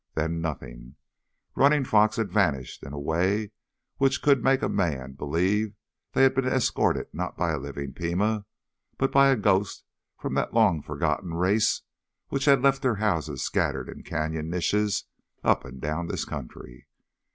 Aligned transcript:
Then 0.15 0.41
nothing... 0.41 0.95
Running 1.53 1.83
Fox 1.85 2.15
had 2.15 2.31
vanished 2.31 2.81
in 2.81 2.91
a 2.91 2.97
way 2.99 3.51
which 3.97 4.23
could 4.23 4.43
make 4.43 4.63
a 4.63 4.67
man 4.67 5.11
believe 5.11 5.75
they 6.13 6.23
had 6.23 6.33
been 6.33 6.47
escorted 6.47 7.13
not 7.13 7.37
by 7.37 7.51
a 7.51 7.59
living 7.59 7.93
Pima, 7.93 8.45
but 8.97 9.11
by 9.11 9.27
a 9.27 9.35
ghost 9.35 9.85
from 10.19 10.33
that 10.33 10.55
long 10.55 10.81
forgotten 10.81 11.35
race 11.35 11.83
which 12.29 12.45
had 12.45 12.63
left 12.63 12.81
their 12.81 12.95
houses 12.95 13.43
scattered 13.43 13.89
in 13.89 14.01
canyon 14.01 14.49
niches 14.49 15.03
up 15.43 15.65
and 15.65 15.79
down 15.79 16.07
this 16.07 16.25
country. 16.25 16.87